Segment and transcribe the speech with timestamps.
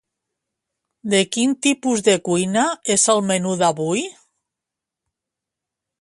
[1.13, 2.65] De quin tipus de cuina
[2.97, 4.05] és el menú d'avui?